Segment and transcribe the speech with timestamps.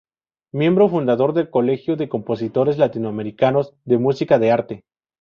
[0.51, 4.83] Miembro Fundador del Colegio de Compositores Latinoamericanos de Música de Arte.